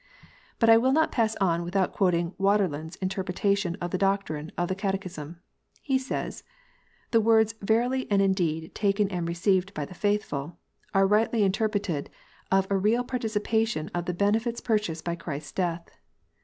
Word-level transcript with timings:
But 0.57 0.67
I 0.71 0.77
will 0.77 0.93
not 0.93 1.11
pass 1.11 1.35
on 1.35 1.61
without 1.63 1.91
quoting 1.93 2.33
Water 2.39 2.67
land 2.67 2.87
s 2.89 2.95
interpret 2.95 3.45
ation 3.45 3.77
of 3.79 3.91
the 3.91 3.99
doctrine 3.99 4.51
of 4.57 4.67
the 4.67 4.73
Catechism. 4.73 5.39
He 5.79 5.99
says," 5.99 6.43
The 7.11 7.21
words 7.21 7.53
verily 7.61 8.09
and 8.09 8.19
indeed 8.19 8.73
taken 8.73 9.07
and 9.09 9.27
received 9.27 9.75
by 9.75 9.85
the 9.85 9.93
faithful, 9.93 10.57
are 10.95 11.05
rightly 11.05 11.43
interpreted 11.43 12.09
of 12.51 12.65
a 12.71 12.77
real 12.79 13.03
participation 13.03 13.91
of 13.93 14.05
the 14.05 14.13
benefits 14.15 14.59
purchased 14.59 15.05
by 15.05 15.15
Christ 15.15 15.45
s 15.45 15.51
death. 15.51 15.89